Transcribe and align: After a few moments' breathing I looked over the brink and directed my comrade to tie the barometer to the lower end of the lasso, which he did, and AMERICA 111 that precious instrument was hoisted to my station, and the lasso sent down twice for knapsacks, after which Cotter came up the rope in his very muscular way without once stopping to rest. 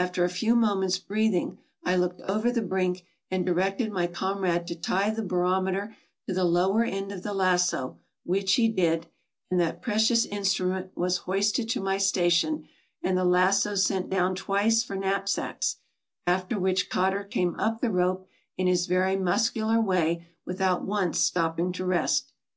After 0.00 0.24
a 0.24 0.28
few 0.28 0.56
moments' 0.56 0.98
breathing 0.98 1.58
I 1.84 1.94
looked 1.94 2.20
over 2.22 2.50
the 2.50 2.60
brink 2.62 3.04
and 3.30 3.46
directed 3.46 3.92
my 3.92 4.08
comrade 4.08 4.66
to 4.66 4.74
tie 4.74 5.10
the 5.10 5.22
barometer 5.22 5.94
to 6.26 6.34
the 6.34 6.42
lower 6.42 6.82
end 6.82 7.12
of 7.12 7.22
the 7.22 7.32
lasso, 7.32 7.96
which 8.24 8.54
he 8.54 8.66
did, 8.66 9.06
and 9.52 9.60
AMERICA 9.60 9.78
111 9.78 9.78
that 9.78 9.84
precious 9.84 10.26
instrument 10.26 10.96
was 10.96 11.18
hoisted 11.28 11.68
to 11.68 11.80
my 11.80 11.96
station, 11.96 12.66
and 13.04 13.16
the 13.16 13.24
lasso 13.24 13.76
sent 13.76 14.10
down 14.10 14.34
twice 14.34 14.82
for 14.82 14.96
knapsacks, 14.96 15.76
after 16.26 16.58
which 16.58 16.90
Cotter 16.90 17.22
came 17.22 17.54
up 17.60 17.80
the 17.80 17.92
rope 17.92 18.26
in 18.58 18.66
his 18.66 18.86
very 18.86 19.14
muscular 19.14 19.80
way 19.80 20.26
without 20.44 20.82
once 20.84 21.20
stopping 21.20 21.70
to 21.74 21.84
rest. 21.86 22.32